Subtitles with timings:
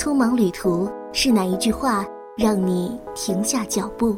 [0.00, 4.16] 匆忙旅途是哪一句话让你停下脚步？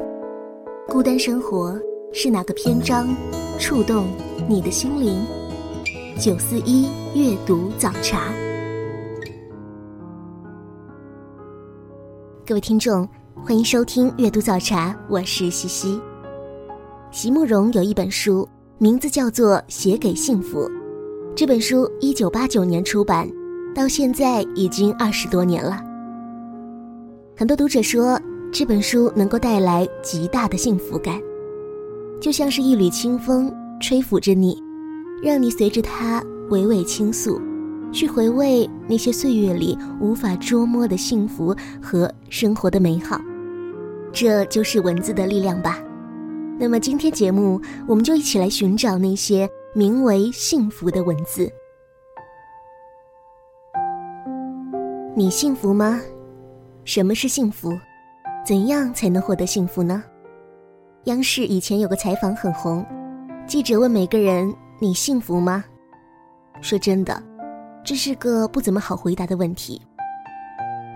[0.87, 1.77] 孤单生活
[2.13, 3.13] 是哪个篇章
[3.59, 4.07] 触动
[4.47, 5.21] 你的心灵？
[6.17, 8.33] 九四一阅读早茶，
[12.47, 13.05] 各位听众，
[13.35, 15.99] 欢迎收听阅读早茶，我是西西。
[17.11, 18.47] 席慕容有一本书，
[18.77, 20.61] 名字叫做《写给幸福》。
[21.35, 23.29] 这本书一九八九年出版，
[23.73, 25.81] 到现在已经二十多年了。
[27.35, 28.19] 很多读者说，
[28.51, 31.19] 这本书能够带来极大的幸福感，
[32.21, 34.61] 就像是一缕清风吹拂着你，
[35.21, 37.41] 让你随着它娓娓倾诉，
[37.91, 43.19] 去回味那些岁月里无法捉摸的幸福和生活的美好。
[44.11, 45.79] 这就是文字的力量吧。
[46.59, 49.49] 那么今天节目，我们就一起来寻找那些。
[49.75, 51.51] 名为幸福的文字，
[55.15, 56.01] 你幸福吗？
[56.85, 57.77] 什么是幸福？
[58.43, 60.03] 怎样才能获得幸福呢？
[61.03, 62.83] 央视以前有个采访很红，
[63.45, 64.51] 记者问每个人
[64.81, 65.63] ：“你幸福吗？”
[66.61, 67.21] 说真的，
[67.85, 69.79] 这是个不怎么好回答的问题。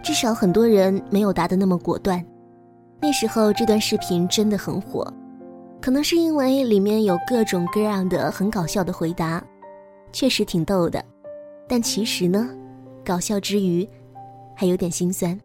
[0.01, 2.25] 至少很多人没有答得那么果断。
[2.99, 5.13] 那时候这段视频真的很火。
[5.79, 9.43] 可能是因为里面有各种各样的很搞笑的回答，
[10.11, 11.05] 确实挺逗的。
[11.67, 12.49] 但其实呢，
[13.05, 13.87] 搞笑之余，
[14.59, 15.39] 还有点心酸。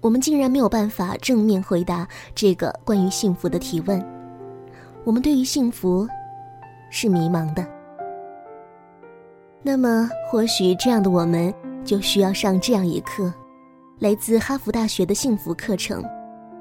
[0.00, 4.00] 我们竟然没有办法正面回答这个关于幸福的提问。
[5.04, 6.06] 我们对于幸福，
[6.88, 7.66] 是迷茫的。
[9.60, 11.52] 那么，或许这样的我们
[11.84, 13.34] 就需要上这样一课，
[13.98, 16.04] 来自哈佛大学的幸福课程。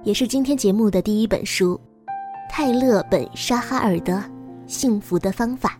[0.04, 1.80] 也是今天节目的第一本书，
[2.50, 4.14] 泰勒·本·沙哈尔的
[4.66, 5.78] 《幸福的方法》。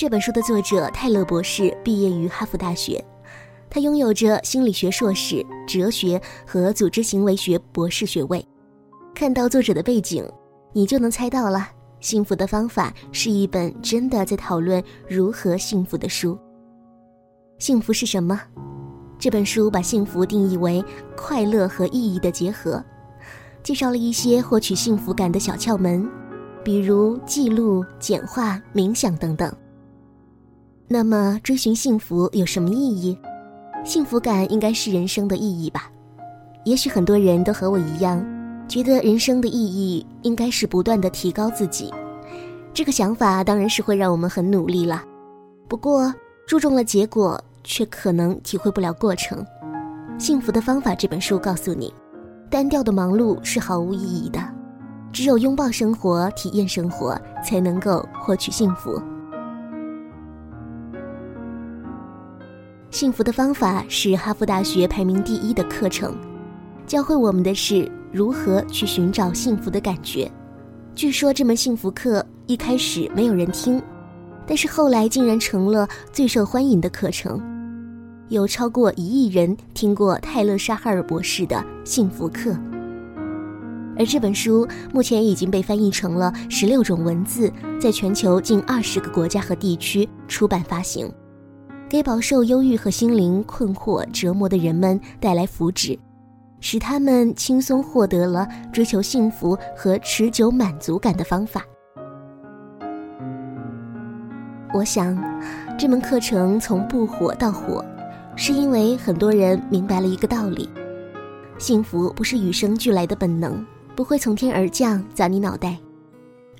[0.00, 3.04] 这本书的作者泰勒博士毕业于哈佛大学，
[3.68, 8.42] 他拥有着心理学硕士、哲学和组织行为学博士学位。
[9.14, 10.26] 看到作者的背景，
[10.72, 11.58] 你就能猜到了，
[12.00, 16.38] 《幸福的方法》是一本真的在讨论如何幸福的书。
[17.58, 18.40] 幸福是什么？
[19.18, 20.82] 这本书把幸福定义为
[21.14, 22.82] 快乐和意义的结合，
[23.62, 26.08] 介绍了一些获取幸福感的小窍门，
[26.64, 29.54] 比如记录、简化、冥想等等。
[30.92, 33.16] 那么，追寻幸福有什么意义？
[33.84, 35.88] 幸福感应该是人生的意义吧？
[36.64, 38.20] 也许很多人都和我一样，
[38.66, 41.94] 觉得人生的意义应该是不断的提高自己。
[42.74, 45.00] 这个想法当然是会让我们很努力了，
[45.68, 46.12] 不过
[46.44, 47.40] 注重了结果。
[47.62, 49.44] 却可能体会不了过程。
[50.18, 51.92] 幸福的方法这本书告诉你，
[52.50, 54.40] 单调的忙碌是毫无意义的，
[55.12, 59.00] 只有拥抱生活、体验生活，才能够获取幸福。
[62.90, 66.12] 幸福的方法是哈佛大学排名第一的课程，
[66.88, 70.30] 教会我们的是如何去寻找幸福的感觉。
[70.92, 73.80] 据说这门幸福课一开始没有人听。
[74.44, 77.40] 但是后来竟然成了最受欢迎的课程，
[78.28, 82.58] 有超过一亿人听过泰勒·沙哈尔博士的幸福课。
[83.96, 91.08] 而这本书目前已经被翻译成了十六种文字，在全球近二十个国家和地区出版发行，
[91.90, 95.98] 给饱受忧郁和心灵困惑折磨的人们带来福祉，
[96.60, 101.64] 使他们轻松获得了追求幸福和持久满足感的方法。
[104.72, 105.20] 我想，
[105.76, 107.84] 这门课程从不火到火，
[108.36, 110.70] 是因为很多人明白了一个道理：
[111.58, 115.76] 幸福不是与生俱来的本能，不会从天而降砸你脑袋，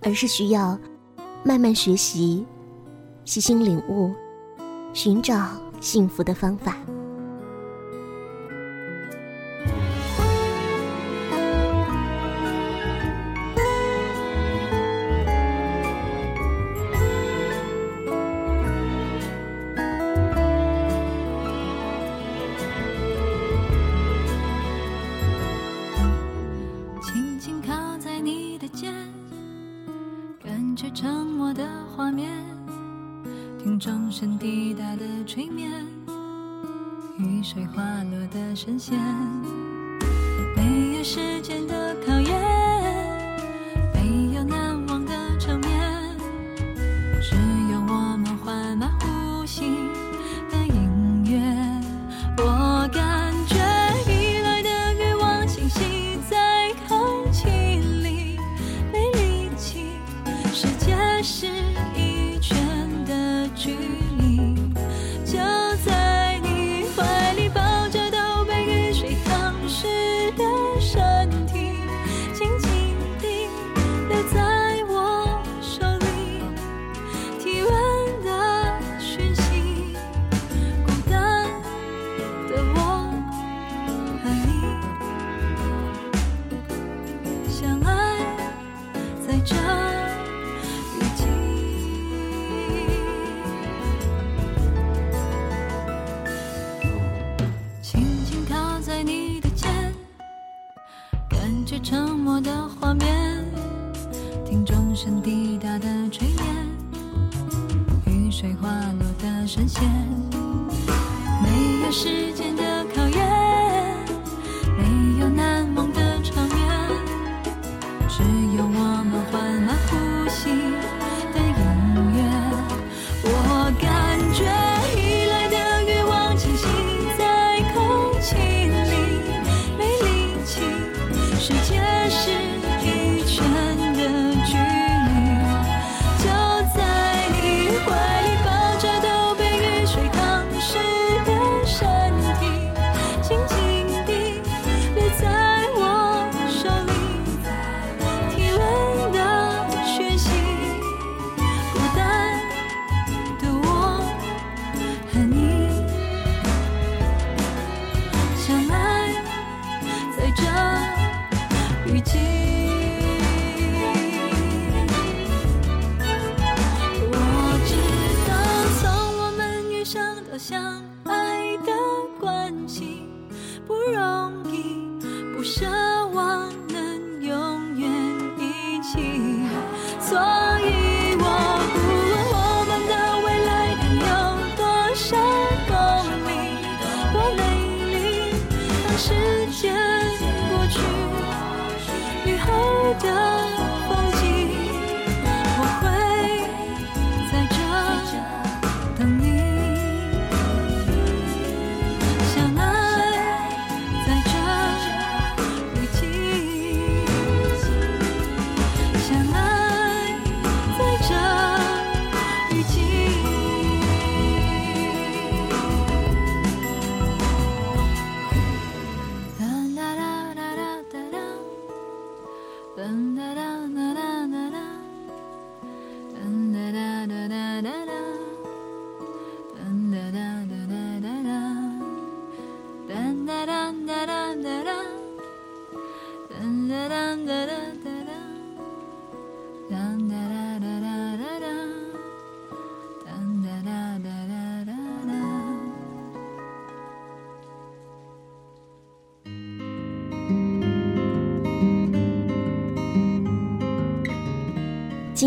[0.03, 0.77] 而是需要
[1.45, 2.45] 慢慢学习、
[3.25, 4.11] 细心领悟、
[4.93, 5.49] 寻找
[5.81, 6.77] 幸福的方法。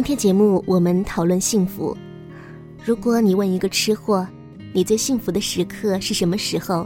[0.04, 1.96] 今天节目我们讨论幸福。
[2.84, 4.28] 如果你问一个吃货，
[4.74, 6.86] 你最幸福的时刻是什么时候？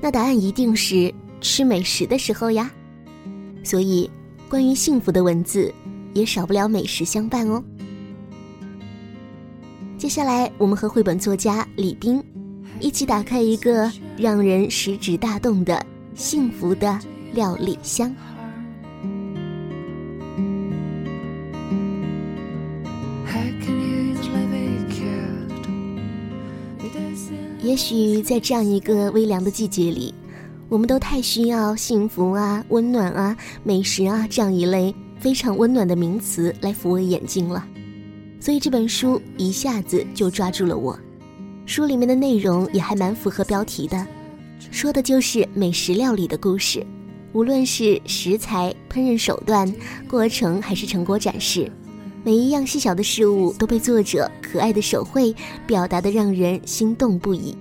[0.00, 2.68] 那答案一定是吃美食的时候呀。
[3.62, 4.10] 所以，
[4.48, 5.72] 关于幸福的文字，
[6.14, 7.62] 也少不了美食相伴哦。
[9.96, 12.20] 接下来，我们和绘本作家李冰
[12.80, 15.80] 一起打开一个让人食指大动的
[16.16, 16.98] 幸福的
[17.34, 18.12] 料理箱。
[27.72, 30.12] 也许在这样一个微凉的季节里，
[30.68, 37.66] 我们都太需要幸福啊、温暖啊、美食啊这样一类非常温暖的名词来抚慰眼睛了。
[38.38, 40.98] 所以这本书一下子就抓住了我。
[41.64, 44.06] 书里面的内容也还蛮符合标题的，
[44.70, 46.86] 说的就是美食料理的故事。
[47.32, 49.74] 无论是食材、烹饪手段、
[50.06, 51.72] 过程，还是成果展示。
[52.24, 55.34] 每一样细小的事物都被作者可爱的手绘
[55.66, 57.56] 表达的让人心动不已，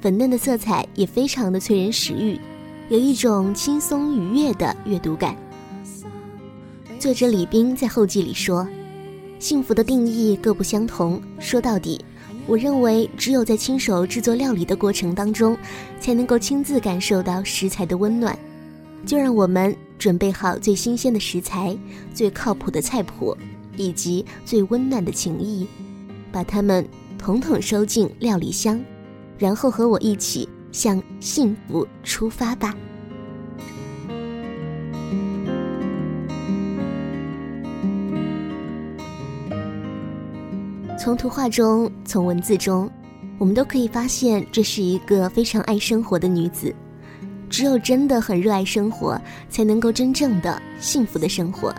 [0.00, 2.40] 粉嫩的色彩也非常的催人食欲，
[2.88, 5.36] 有一种轻松愉悦的阅读感。
[6.98, 8.66] 作者李冰在后记里说
[9.38, 12.02] ：“幸福的定义各不相同，说到底，
[12.46, 15.54] 我认为只有在亲手制作料理的过程当中，
[16.00, 18.38] 才能够亲自感受到食材的温暖。
[19.04, 21.76] 就让我们准备好最新鲜的食材，
[22.14, 23.36] 最靠谱的菜谱。”
[23.76, 25.66] 以及最温暖的情谊，
[26.30, 26.86] 把它们
[27.18, 28.80] 统统收进料理箱，
[29.38, 32.74] 然后和我一起向幸福出发吧。
[40.98, 42.88] 从图画中，从文字中，
[43.36, 46.72] 我们都可以发现，这是一个非常爱生活的女子。
[47.50, 51.74] 只有真的很热爱生活，才能够真正的幸福的生活。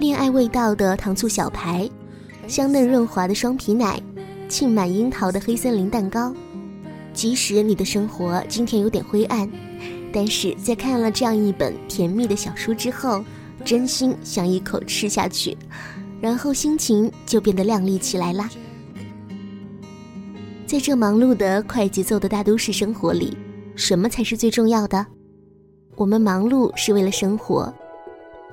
[0.00, 1.88] 恋爱味道的糖醋小排，
[2.48, 4.02] 香嫩润滑的双皮奶，
[4.48, 6.34] 沁满樱桃的黑森林蛋糕。
[7.12, 9.48] 即使你的生活今天有点灰暗，
[10.12, 13.24] 但是在看了这样一本甜蜜的小书之后，
[13.64, 15.56] 真心想一口吃下去，
[16.20, 18.50] 然后心情就变得亮丽起来啦。
[20.66, 23.36] 在这忙碌的快节奏的大都市生活里，
[23.76, 25.06] 什么才是最重要的？
[25.94, 27.72] 我们忙碌是为了生活，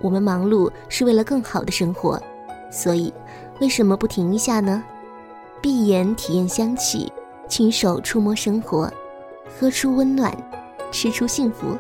[0.02, 2.22] 我们忙碌是为了更好的生活，
[2.70, 3.14] 所以
[3.60, 4.84] 为什么不停一下呢？
[5.62, 7.12] 闭眼体验香气，
[7.48, 8.92] 亲手触摸生活，
[9.60, 10.36] 喝出温暖，
[10.92, 11.78] 吃出幸福。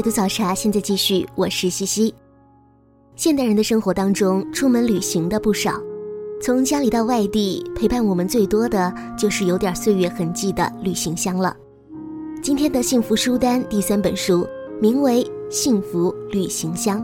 [0.00, 1.28] 阅读早茶，现在继续。
[1.34, 2.14] 我是西西。
[3.16, 5.78] 现代人的生活当中，出门旅行的不少，
[6.40, 11.54] 从家里到外地，陪伴我们最多的就是有点岁月痕迹的旅行箱了。
[12.42, 14.48] 今天的幸福书单第三本书，
[14.80, 16.98] 名为《幸福旅行箱》，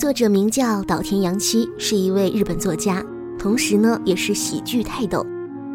[0.00, 3.04] 作者名叫岛田洋七，是一位日本作家，
[3.38, 5.26] 同时呢也是喜剧泰斗。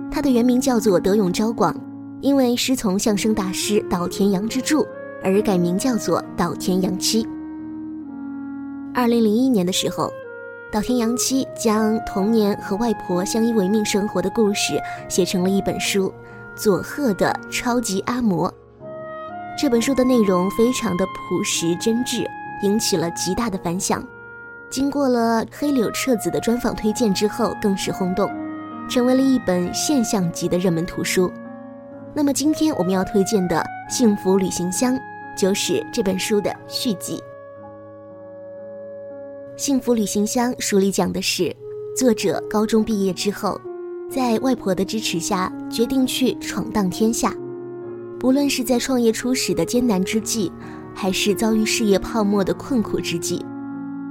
[0.09, 1.79] 他的原名叫做德永昭广，
[2.21, 4.83] 因为师从相声大师岛田洋之助。
[5.27, 7.27] 而改名叫做岛田洋七。
[8.93, 10.09] 二零零一年的时候，
[10.71, 16.07] 岛田洋七将童年和外婆相依为命生活的故事写成了一本书
[16.55, 18.49] 《佐贺的超级阿嬷》。
[19.59, 22.25] 这本书的内容非常的朴实真挚，
[22.63, 24.01] 引起了极大的反响。
[24.69, 28.31] 经过了黑柳彻子的专访推荐之后，更是轰动，
[28.89, 31.29] 成为了一本现象级的热门图书。
[32.13, 33.57] 那么今天我们要推荐的
[33.93, 34.95] 《幸福旅行箱》。
[35.37, 37.17] 就是这本书的续集，
[39.55, 41.55] 《幸福旅行箱》书里讲的是，
[41.95, 43.61] 作者高中毕业之后，
[44.09, 47.31] 在外婆的支持下，决定去闯荡天下。
[48.19, 50.51] 不论是在创业初始的艰难之际，
[50.95, 53.45] 还是遭遇事业泡沫的困苦之际，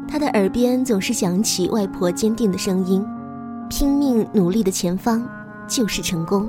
[0.07, 3.05] 他的耳边总是响起外婆坚定的声音
[3.69, 5.29] ：“拼命努力的前方，
[5.67, 6.49] 就是成功。”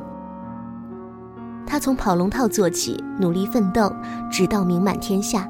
[1.67, 3.93] 他从跑龙套做起，努力奋斗，
[4.31, 5.47] 直到名满天下。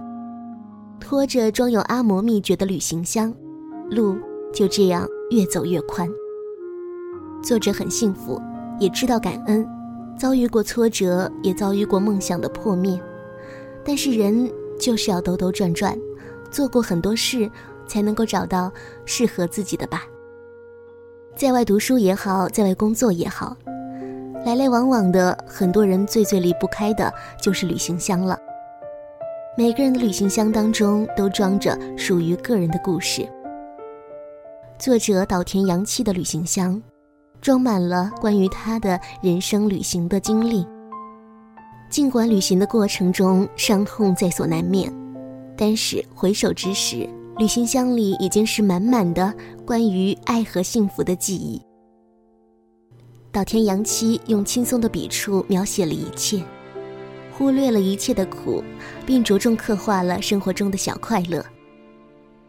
[1.00, 3.32] 拖着装有阿嬷秘诀的旅行箱，
[3.92, 4.18] 路
[4.52, 6.10] 就这样越走越宽。
[7.44, 8.42] 作者很幸福，
[8.80, 9.66] 也知道感恩，
[10.18, 13.00] 遭遇过挫折，也遭遇过梦想的破灭。
[13.86, 15.96] 但是人就是要兜兜转转，
[16.50, 17.50] 做过很多事，
[17.86, 18.72] 才能够找到
[19.06, 20.04] 适合自己的吧。
[21.36, 23.56] 在外读书也好，在外工作也好。
[24.48, 28.40] 来来往往的很多人，最最离不开的就是旅行箱了。
[29.58, 33.28] 每个人的旅行箱当中都装着属于个人的故事。
[34.80, 36.82] 作者岛田洋七的旅行箱，
[37.42, 40.66] 装满了关于他的人生旅行的经历。
[41.90, 44.90] 尽管旅行的过程中伤痛在所难免，
[45.58, 47.06] 但是回首之时，
[47.38, 49.34] 旅行箱里已经是满满的
[49.66, 51.62] 关于爱和幸福的记忆。
[53.38, 56.42] 岛田洋七用轻松的笔触描写了一切，
[57.32, 58.64] 忽略了一切的苦，
[59.06, 61.46] 并着重刻画了生活中的小快乐。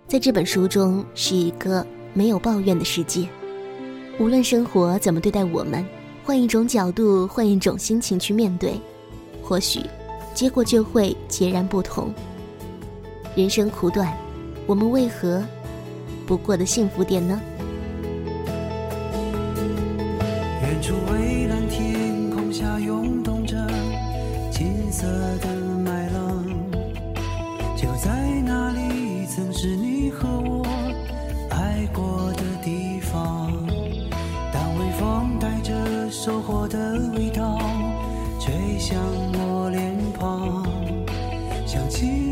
[0.06, 3.28] 在这本书中，是一个没有抱怨的世界。
[4.18, 5.84] 无论生活怎么对待我们，
[6.24, 8.80] 换一种角度，换一种心情去面对，
[9.42, 9.82] 或许
[10.32, 12.10] 结果就会截然不同。
[13.36, 14.10] 人生苦短，
[14.66, 15.44] 我们为何
[16.26, 17.38] 不过得幸福点呢？
[20.78, 23.56] 远处蔚蓝天空下涌动着
[24.48, 25.08] 金色
[25.40, 25.52] 的
[25.84, 26.44] 麦浪
[27.76, 30.64] 就在那里曾是你和我
[31.50, 33.52] 爱过的地方
[34.52, 37.58] 当微风带着收获的味道
[38.38, 38.96] 吹向
[39.32, 40.64] 我脸庞
[41.66, 42.27] 想起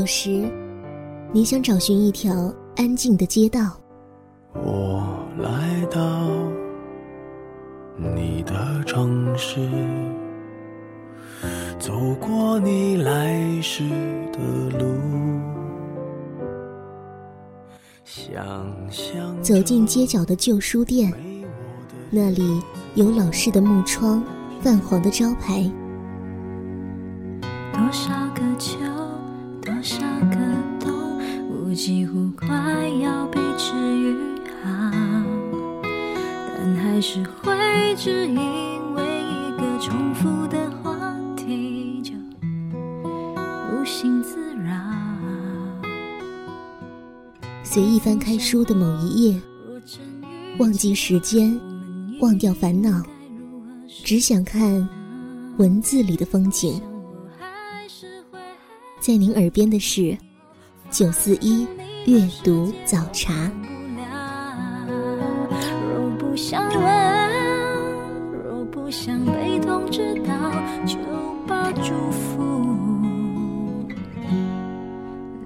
[0.00, 0.50] 有时，
[1.30, 2.32] 你想找寻一条
[2.74, 3.78] 安静的街道。
[4.54, 5.04] 我
[5.38, 6.26] 来到
[7.98, 9.60] 你的城市，
[11.78, 13.86] 走过你来时
[14.32, 14.86] 的路
[18.02, 18.66] 想，
[19.42, 21.12] 走进街角的旧书店，
[22.08, 22.58] 那里
[22.94, 24.24] 有老式的木窗、
[24.62, 25.70] 泛黄的招牌。
[37.00, 38.36] 还是会只因
[38.92, 42.12] 为一个重复的话题就
[43.72, 44.74] 无心自扰。
[47.64, 49.40] 随意翻开书的某一页，
[50.58, 51.58] 忘记时间，
[52.20, 53.02] 忘掉烦恼，
[54.04, 54.86] 只想看
[55.56, 56.82] 文字里的风景。
[59.00, 60.14] 在您耳边的是
[60.90, 61.66] 九四一
[62.04, 63.50] 阅读早茶。
[66.40, 66.82] 想问，
[68.32, 70.32] 若不想被通知到，
[70.86, 70.96] 就
[71.46, 72.74] 把祝福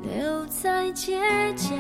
[0.03, 1.19] 留在街
[1.57, 1.75] 角。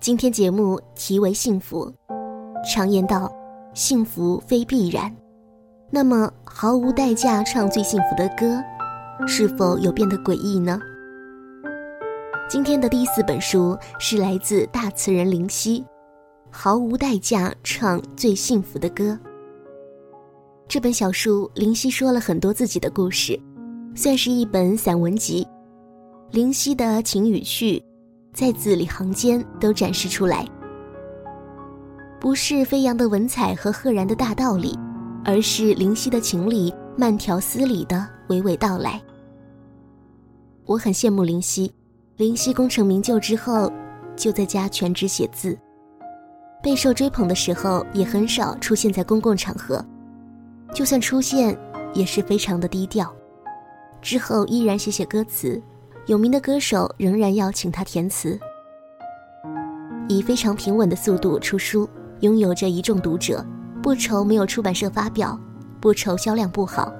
[0.00, 1.92] 今天节目题为幸福，
[2.74, 3.30] 常言道。
[3.74, 5.14] 幸福非必然，
[5.90, 8.60] 那么毫无代价唱最幸福的歌，
[9.26, 10.80] 是否有变得诡异呢？
[12.48, 15.82] 今天的第四本书是来自大词人林夕，
[16.50, 19.04] 《毫无代价唱最幸福的歌》。
[20.66, 23.38] 这本小书，林夕说了很多自己的故事，
[23.94, 25.46] 算是一本散文集。
[26.30, 27.84] 林夕的情与趣，
[28.32, 30.48] 在字里行间都展示出来。
[32.18, 34.74] 不是飞扬的文采和赫然的大道理，
[35.22, 38.98] 而是灵犀的情理，慢条斯理的娓娓道来。
[40.64, 41.70] 我很羡慕林夕，
[42.18, 43.72] 林夕功成名就之后，
[44.16, 45.56] 就在家全职写字。
[46.60, 49.84] 备受追捧的时候，也很少出现在公共场合，
[50.74, 51.56] 就算出现，
[51.94, 53.14] 也是非常的低调。
[54.02, 55.62] 之后依然写写歌词，
[56.06, 58.36] 有名的歌手仍然要请他填词，
[60.08, 63.46] 以非常平稳的速度出书，拥有着一众读者，
[63.80, 65.38] 不愁没有出版社发表，
[65.80, 66.92] 不愁销量不好。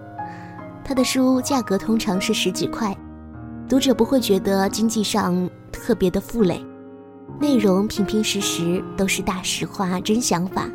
[0.85, 2.97] 他的书价格通常是十几块，
[3.69, 6.65] 读者不会觉得经济上特别的负累，
[7.39, 10.67] 内容平平实实，都是大实话、真想法，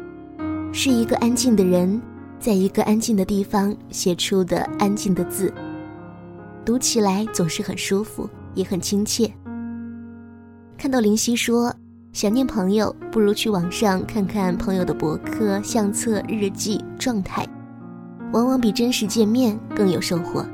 [0.71, 1.99] 是一个安静的人，
[2.39, 5.51] 在一个安静的地方写出的安静的字。
[6.63, 9.33] 读起来总是很舒服，也很亲切。
[10.77, 11.73] 看到林夕说
[12.11, 17.43] 想念朋友，不如去网上看看朋友的博客、相册、日记、状态，
[18.31, 20.45] 往往比真实见面更有收获。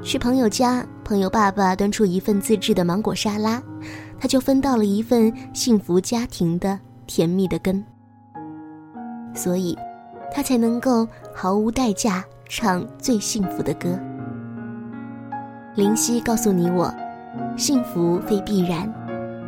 [0.00, 3.60] 去朋友家，朋友爸爸端出一份自制的芒果沙拉，
[4.18, 7.84] 他就分到了一份幸福家庭的甜蜜的根，
[9.34, 9.76] 所以，
[10.32, 13.98] 他才能够毫无代价唱最幸福的歌。
[15.74, 16.92] 林夕告诉你我，
[17.56, 18.90] 幸福非必然，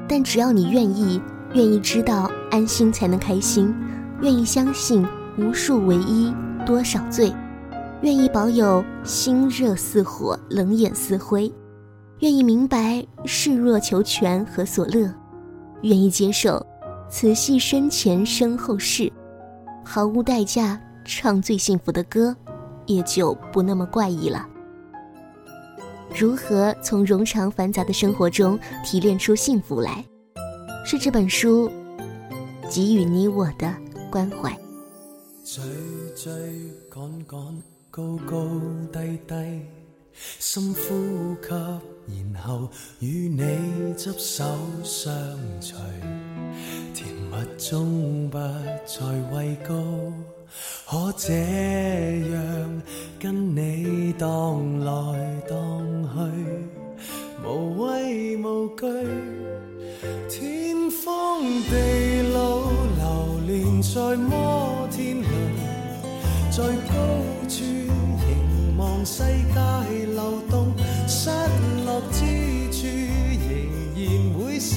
[0.08, 1.22] 但只要你愿意，
[1.54, 3.74] 愿意知道安心才能开心，
[4.20, 5.06] 愿意相信
[5.38, 6.34] 无数唯一
[6.66, 7.32] 多少罪，
[8.02, 11.52] 愿意保有心热似火，冷眼似灰，
[12.20, 15.12] 愿意明白视若求全和所乐，
[15.82, 16.64] 愿意接受
[17.10, 19.12] 此系生前身后事，
[19.84, 22.34] 毫无代价唱最幸福的歌，
[22.86, 24.48] 也就不那么怪异了。
[26.18, 30.02] 如何从冗长繁杂的生活中提炼出幸福来，
[30.86, 31.70] 是这本书
[32.70, 33.70] 给予你我的
[34.10, 34.50] 关怀。
[35.44, 35.62] 追
[36.16, 36.32] 追
[36.90, 37.38] 赶赶，
[37.92, 38.46] 高高
[38.92, 39.34] 低低，
[40.38, 41.50] 深呼吸，
[42.32, 42.68] 然后
[43.00, 44.44] 与你执手
[44.84, 45.12] 相
[45.60, 45.76] 随，
[46.94, 49.74] 甜蜜中不再畏高。
[50.86, 52.82] 可这样
[53.18, 58.86] 跟你荡来荡去，无畏无惧，
[60.28, 65.28] 天荒地老流连在摩天轮，
[66.52, 66.94] 在高
[67.48, 67.64] 处
[69.04, 70.74] 世界流动，
[71.08, 71.30] 失
[71.84, 72.18] 落之
[72.70, 72.86] 处
[73.48, 73.50] 仍
[73.96, 74.76] 然会笑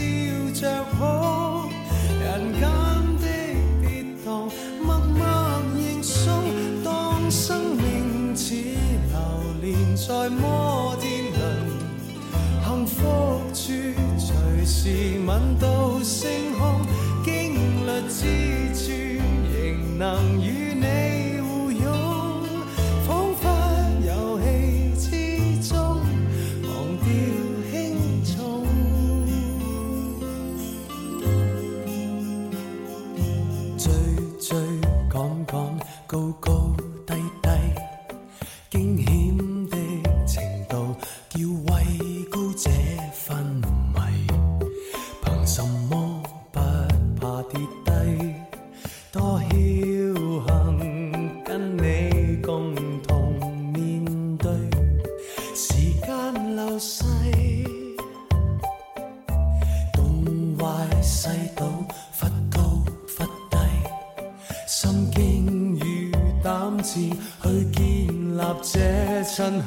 [0.54, 1.70] 着哭，
[2.22, 2.62] 人间
[3.20, 3.26] 的
[3.82, 4.50] 跌宕，
[4.82, 5.22] 默默
[5.78, 6.30] 认输。
[6.84, 9.16] 当生命似流
[9.62, 9.96] 连。
[9.96, 11.42] 在摩天轮，
[12.66, 13.00] 幸福
[13.54, 13.72] 处
[14.18, 16.86] 随时吻到星空，
[17.24, 17.56] 经
[17.86, 18.20] 历之
[18.76, 18.92] 处
[19.54, 20.63] 仍能与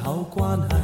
[0.07, 0.76] 好关系，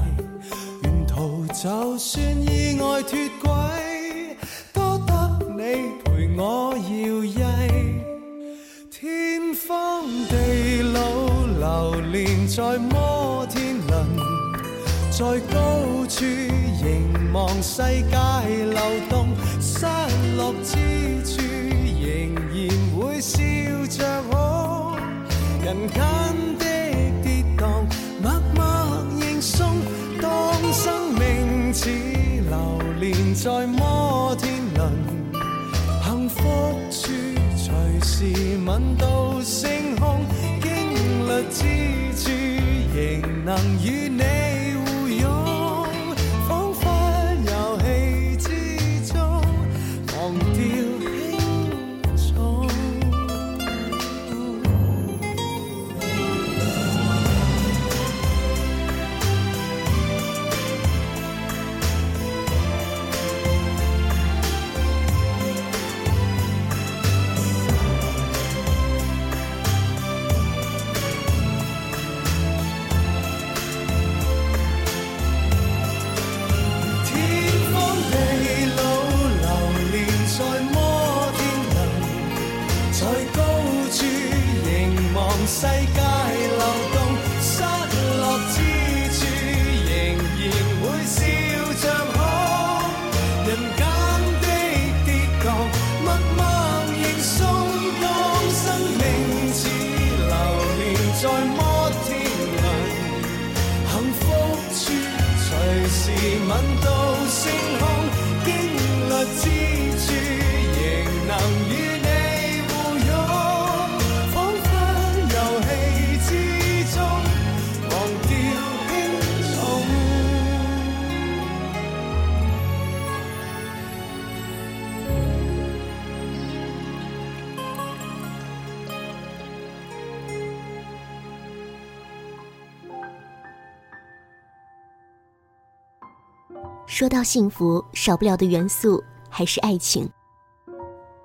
[136.86, 140.08] 说到幸福，少不了的元素还是爱情。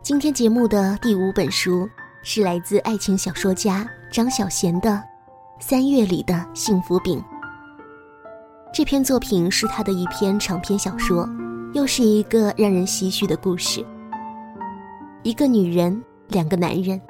[0.02, 1.90] 今天节目的第五本书
[2.24, 4.92] 是来自爱情小说家张小娴的
[5.60, 7.20] 《三月里的幸福饼》。
[8.72, 11.28] 这篇作品是他的一篇长篇小说，
[11.74, 13.84] 又是一个让人唏嘘的故事。
[15.24, 17.02] 一个女人，两个男人，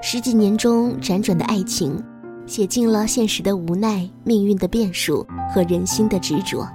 [0.00, 2.02] 十几年中辗转的爱情，
[2.46, 6.66] 写尽了现实的无奈、命运的变数和人心的执着。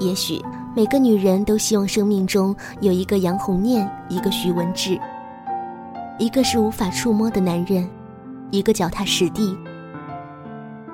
[0.00, 0.42] 也许
[0.74, 4.98] 每个女人都希望生命中有一个杨红念，一个徐文志，
[6.18, 7.86] 一个是无法触摸的男人，
[8.50, 9.54] 一个脚踏实地，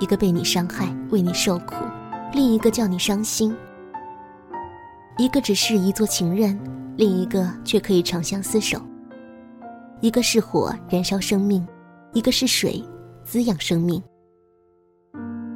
[0.01, 1.75] 一个被你伤害，为你受苦，
[2.33, 3.57] 另一个叫你伤心。
[5.19, 6.59] 一个只是一座情人，
[6.97, 8.81] 另一个却可以长相厮守。
[10.01, 11.65] 一个是火，燃烧生命；
[12.13, 12.85] 一个是水，
[13.25, 14.03] 滋养生命。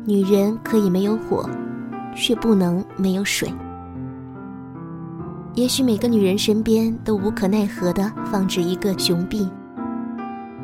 [0.06, 1.50] 女人可以没有火，
[2.14, 3.52] 却不能没有水。
[5.54, 9.48] 也许每个女人身边都无可奈何地放着一个熊臂。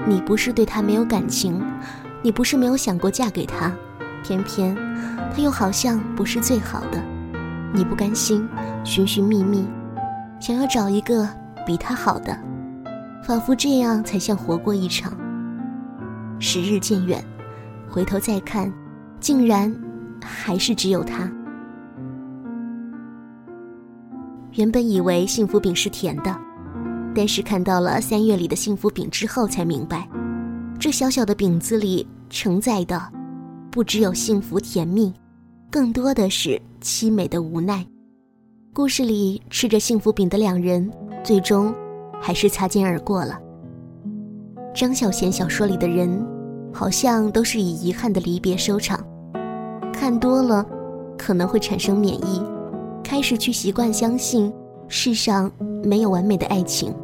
[0.07, 1.61] 你不是对他没有感情，
[2.23, 3.73] 你不是没有想过嫁给他，
[4.23, 4.75] 偏偏
[5.35, 7.03] 他又好像不是最好的。
[7.75, 8.49] 你不甘心，
[8.85, 9.67] 寻寻觅觅，
[10.39, 11.29] 想要找一个
[11.67, 12.39] 比他好的，
[13.25, 15.13] 仿佛这样才像活过一场。
[16.39, 17.23] 时日渐远，
[17.91, 18.73] 回头再看，
[19.19, 19.75] 竟然
[20.23, 21.29] 还是只有他。
[24.57, 26.35] 原本以为幸福饼是甜的，
[27.15, 30.09] 但是看到了三月里的幸福饼之后，才明白，
[30.79, 32.99] 这小小的饼子里承载的，
[33.71, 35.13] 不只有幸福甜蜜，
[35.71, 37.87] 更多的是凄美的无奈。
[38.73, 40.91] 故事里吃着幸福饼的两人，
[41.23, 41.75] 最终
[42.19, 43.39] 还是擦肩而过了。
[44.75, 46.27] 张小娴小说里的人，
[46.73, 48.99] 好像都是以遗憾的离别收场。
[49.93, 50.65] 看多了，
[51.19, 52.43] 可能会产生免疫，
[53.17, 54.53] 开始去习惯相信
[54.89, 55.51] 世上
[55.83, 56.95] 没有完美的爱情。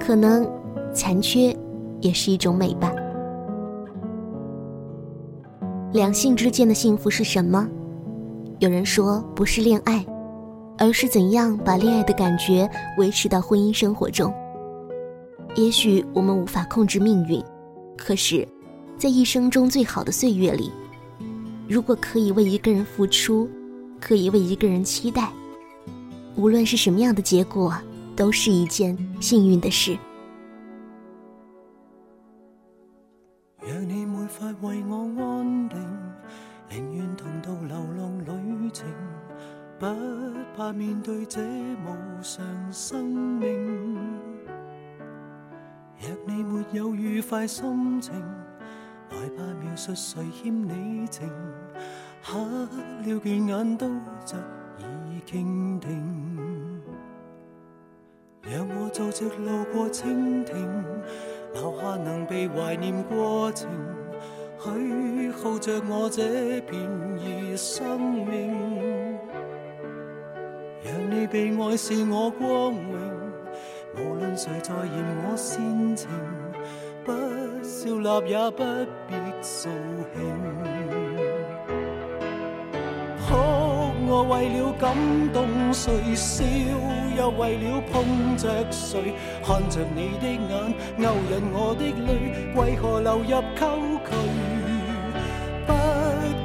[0.00, 0.50] 可能
[0.94, 1.54] 残缺
[2.00, 2.90] 也是一种美吧。
[5.92, 7.68] 两性之间的幸福是什么？
[8.58, 10.02] 有人说不是恋爱，
[10.78, 14.32] 而是怎样把恋爱的感觉维持到婚姻生活中。
[15.56, 17.44] 也许我们无法控制命运，
[17.98, 18.48] 可是，
[18.96, 20.72] 在一生中最好的岁月里，
[21.68, 23.46] 如果可以为一个人付出，
[24.06, 25.32] 可以为一个人期待，
[26.36, 27.76] 无论是什么样的结果，
[28.14, 29.98] 都是一件幸运的事。
[33.60, 35.76] 若你没法为我安定，
[36.70, 38.86] 宁愿同渡流浪旅程，
[39.80, 39.86] 不
[40.56, 43.96] 怕面对这无常生命。
[45.98, 48.14] 若你没有愉快心情，
[49.10, 51.28] 害怕描述谁欠你情，
[52.28, 53.86] 黑了倦眼都
[54.24, 54.36] 早
[54.78, 56.82] 已倾聽。
[58.42, 60.84] 讓我做只路過蜻蜓，
[61.54, 63.70] 留下能被懷念過程，
[64.58, 66.22] 虛耗着我這
[66.68, 66.82] 便
[67.20, 69.16] 宜生命。
[70.82, 73.16] 讓你被愛是我光榮。
[73.94, 74.94] 無論誰在嫌
[75.30, 76.08] 我煽情，
[77.04, 77.12] 不
[77.62, 78.64] 笑纳也不
[79.06, 79.68] 必掃
[80.16, 80.95] 興。
[84.08, 84.94] 我为了感
[85.32, 86.44] 动谁，笑
[87.18, 89.12] 又为了碰着谁，
[89.44, 90.38] 看着你的眼
[90.96, 92.08] 勾引我的泪，
[92.54, 93.66] 为何流入沟
[94.06, 94.14] 渠？
[95.66, 95.72] 不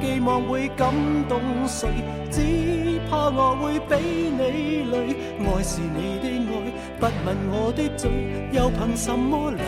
[0.04, 0.92] 寄望会感
[1.28, 1.88] 动谁，
[2.32, 3.94] 只怕我会比
[4.28, 5.14] 你累。
[5.38, 6.52] 爱是你的爱，
[6.98, 8.10] 不问我的罪，
[8.50, 9.64] 又凭什么流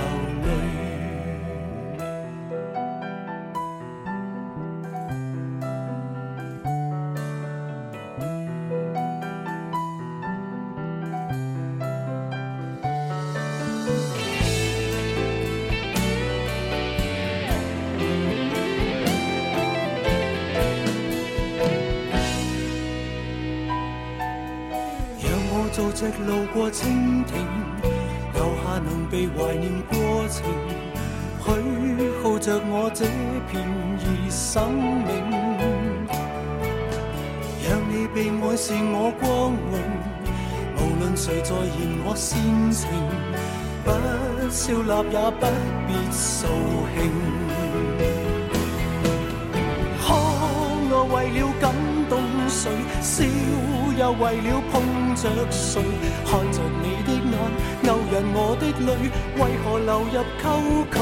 [56.24, 57.36] 看着你的眼
[57.82, 58.88] 勾引我的泪，
[59.36, 60.44] 为何流入沟
[60.90, 60.94] 渠？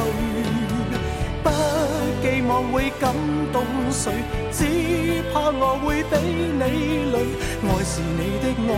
[1.42, 1.46] 不
[2.22, 3.05] 寄望会感
[3.52, 4.12] 动谁，
[4.52, 4.59] 只
[5.33, 6.62] 怕我会比你
[7.11, 7.14] 累。
[7.62, 8.70] 爱是你的爱，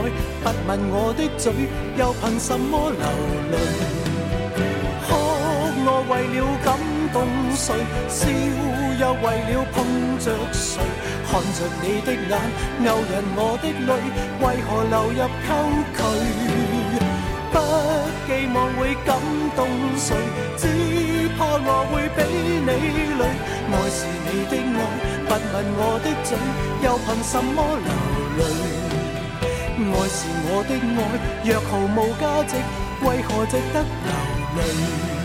[0.42, 1.52] 不问我的嘴，
[1.98, 2.98] 又凭什么流
[3.50, 3.54] 泪？
[6.08, 6.76] 为了感
[7.12, 7.16] 动
[7.54, 7.74] 谁，
[8.08, 8.28] 笑
[9.00, 9.74] 又为了碰
[10.18, 10.82] 着谁，
[11.30, 12.32] 看着你的眼
[12.84, 13.90] 勾引我的泪，
[14.40, 15.50] 为何流入沟
[15.96, 15.98] 渠？
[17.52, 17.56] 不
[18.26, 19.08] 寄望会感
[19.56, 19.58] 动
[19.96, 20.06] 谁，
[20.56, 20.62] 只
[21.38, 22.18] 怕我会比
[22.60, 22.68] 你
[23.18, 23.22] 累。
[23.72, 24.80] 爱是你的爱，
[25.26, 26.28] 不吻我的嘴，
[26.82, 27.88] 又凭什么流
[28.38, 28.40] 泪？
[29.90, 31.00] 爱是我的爱，
[31.44, 32.52] 若毫无价值，
[33.06, 34.10] 为何值得流
[34.56, 35.23] 泪？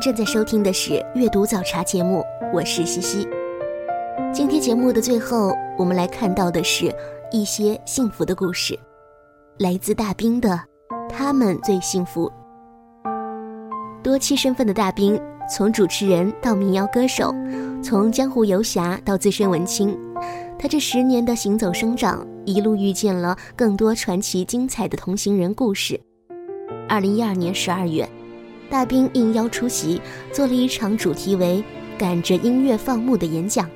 [0.00, 3.26] 正在收听的是阅读早茶节目，我是西西。
[4.32, 6.94] 今天节目的最后，我们来看到的是
[7.32, 8.78] 一些幸福的故事，
[9.58, 10.50] 来自大兵的
[11.08, 12.30] 《他们最幸福》。
[14.02, 17.34] 多栖身份的大兵，从主持人到民谣歌手，
[17.82, 19.98] 从江湖游侠到资深文青，
[20.58, 26.00] 他这十年的行走生长，一路遇见了更多传奇精彩的同行人故事。
[26.88, 28.08] 二零一二年十二月。
[28.70, 30.00] 大兵应邀出席，
[30.32, 31.64] 做了一场主题为
[31.96, 33.68] “赶着音乐放牧”的演讲。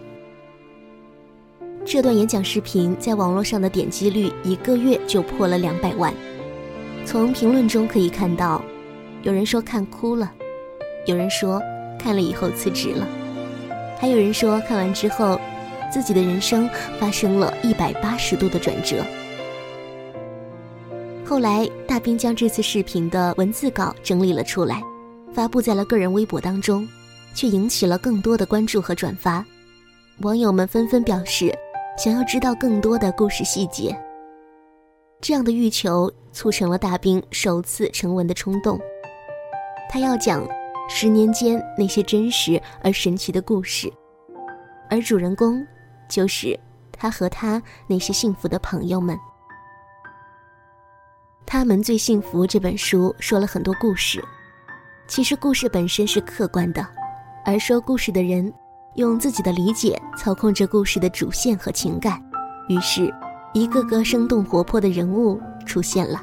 [1.85, 6.13] 这段演讲视频在网络上的点击率一个月就破了两百万。
[7.05, 8.63] 从评论中可以看到，
[9.23, 10.31] 有人说看哭了，
[11.07, 11.61] 有人说
[11.99, 13.09] 看了以后辞职了，
[13.99, 15.41] 还有人说看完之后，
[15.91, 16.69] 自己的人生
[17.01, 19.05] 发生了一百八十度的转折。
[21.25, 24.83] 后来，大兵将这次视频的文字稿整理了出来，
[25.33, 26.87] 发布在了个人微博当中，
[27.35, 29.45] 却引起了更多的关注和转发。
[30.21, 31.55] 网友们纷纷表示，
[31.97, 33.97] 想要知道更多的故事细节。
[35.23, 38.79] 这样的欲求促成了大兵首次成文的冲动。
[39.89, 40.47] 他要讲
[40.89, 43.91] 十年间那些真实而神奇的故事，
[44.91, 45.65] 而主人公
[46.11, 46.59] 就是
[46.91, 49.17] 他和他那些幸福的朋友们。
[51.53, 54.25] 他们最幸福这本书说了很多故事，
[55.07, 56.83] 其实故事本身是客观的，
[57.45, 58.51] 而说故事的人
[58.95, 62.19] 用自己的理解操控着故事的主线和情感，
[62.71, 63.15] 于是，
[63.53, 66.19] 一个个生动活泼的人物出现了。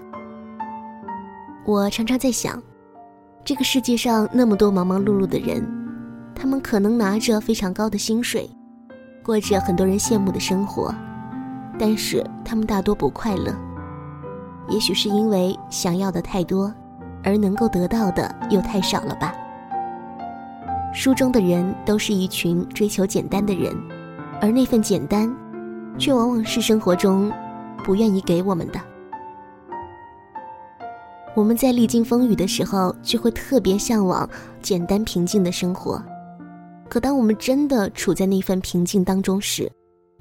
[1.63, 2.59] 我常常在想，
[3.45, 5.63] 这个世界上那么多忙忙碌碌的人，
[6.33, 8.49] 他们可能拿着非常高的薪水，
[9.23, 10.91] 过着很多人羡慕的生活，
[11.77, 13.53] 但是他们大多不快乐。
[14.69, 16.73] 也许是因为想要的太多，
[17.23, 19.33] 而能够得到的又太少了吧。
[20.93, 23.75] 书中的人都是一群追求简单的人，
[24.41, 25.33] 而那份简单，
[25.97, 27.31] 却往往是生活中
[27.83, 28.79] 不愿意给我们的。
[31.35, 34.27] 我们在历经风雨的时候，就会特别向往
[34.61, 36.01] 简单平静的生活。
[36.89, 39.71] 可当我们真的处在那份平静当中时，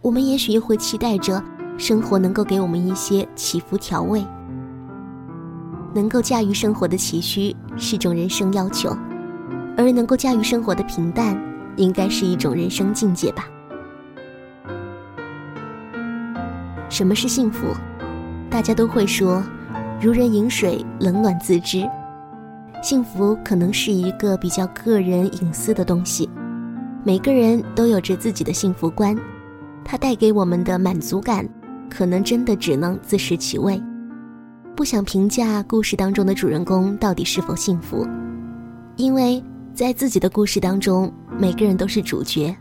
[0.02, 1.42] 我们也许又会期待着
[1.78, 4.22] 生活能够给我们一些起伏调味。
[5.98, 8.96] 能够驾驭生活的崎岖是种人生要求，
[9.76, 11.36] 而能够驾驭生活的平淡，
[11.74, 13.48] 应该是一种人生境界吧。
[16.88, 17.66] 什么是幸福？
[18.48, 19.42] 大家都会说，
[20.00, 21.84] 如人饮水，冷暖自知。
[22.80, 26.30] 幸福可能是一个比较个人隐私的东西，
[27.02, 29.18] 每个人都有着自己的幸福观，
[29.84, 31.44] 它带给我们的满足感，
[31.90, 33.82] 可能真的只能自食其味。
[34.78, 38.06] 不想评价故事当中的主人公到底是否幸福，
[38.94, 39.42] 因为
[39.74, 42.56] 在自己的故事当中，每个人都是主角，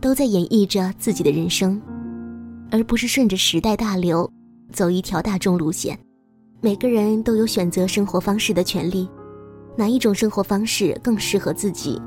[0.00, 1.80] 都在演绎着自己的人生，
[2.72, 4.28] 而不是顺着时代大流，
[4.72, 5.96] 走一条大众路线。
[6.60, 9.08] 每个人都有选择生活方式的权利，
[9.76, 12.02] 哪一种生活方式更适合自己，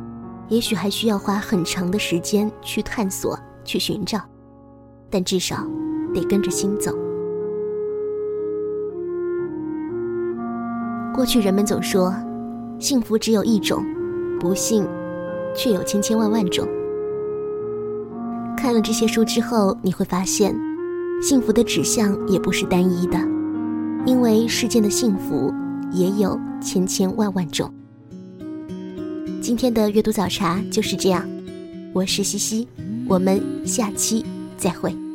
[0.49, 4.19] 也许还需要花很长的时间去探索、去寻找，
[5.09, 5.65] 但至少
[6.13, 6.93] 得跟着心走。
[11.13, 12.13] 过去人们总说，
[12.79, 13.83] 幸福只有一种，
[14.39, 14.87] 不幸
[15.55, 16.67] 却有千千万万种。
[18.55, 20.55] 看了这些书之后，你会发现，
[21.21, 23.17] 幸福的指向也不是单一的，
[24.05, 25.51] 因为世间的幸福
[25.91, 27.71] 也有千千万万种。
[29.41, 31.27] 今天的阅读早茶就是这样，
[31.93, 32.67] 我是西西，
[33.07, 34.23] 我们下期
[34.57, 35.06] 再会。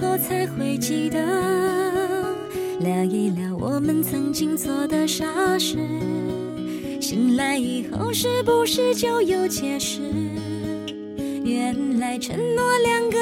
[0.00, 1.18] 后才会记得，
[2.80, 5.26] 聊一聊我们曾经做的傻
[5.58, 5.76] 事，
[7.00, 10.00] 醒来以后是不是就有解释？
[11.44, 13.18] 原来承诺两个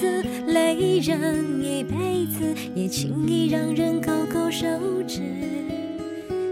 [0.00, 4.66] 字累人一辈子，也轻易让人勾勾手
[5.06, 5.20] 指。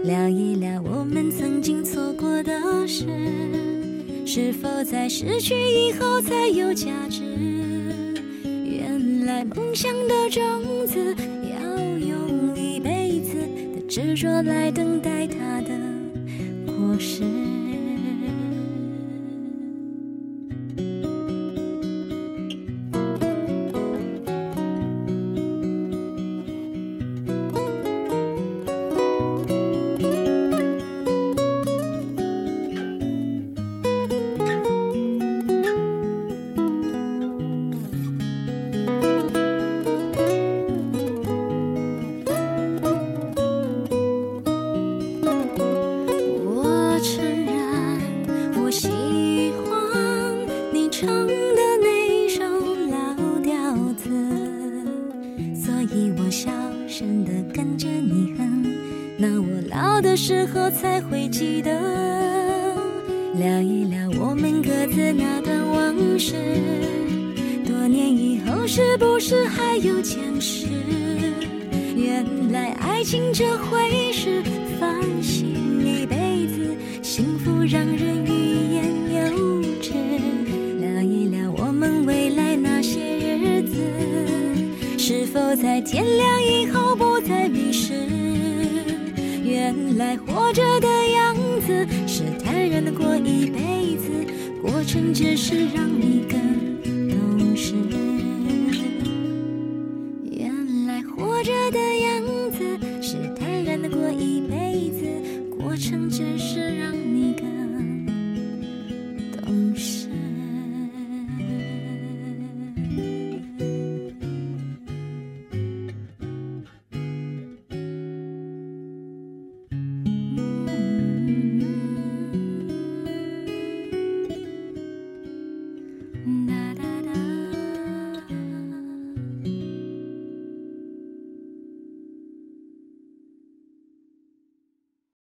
[0.03, 2.53] 聊一聊我们曾经错过的
[2.87, 3.05] 事，
[4.25, 7.50] 是否在失去以后才有价值？
[9.45, 11.15] 梦想的种子
[11.49, 13.35] 要用一辈子
[13.73, 15.69] 的执着来等待它的
[16.67, 17.40] 果实。
[57.77, 58.43] 着你和，
[59.17, 61.71] 那我老的时候才会记得，
[63.35, 66.35] 聊一聊我们各自那段往事。
[67.65, 70.67] 多年以后，是不是还有前世？
[71.95, 74.43] 原来爱情这回事，
[74.79, 75.55] 烦心
[75.85, 78.25] 一辈子，幸福让人
[85.61, 87.93] 在天亮以后不再迷失？
[89.43, 94.09] 原来活着的样子是坦然的过一辈子，
[94.59, 96.41] 过程只是让你更
[97.11, 97.75] 懂事。
[100.31, 102.63] 原来活着的样子
[102.99, 105.05] 是坦然的过一辈子，
[105.55, 107.10] 过程只是让你。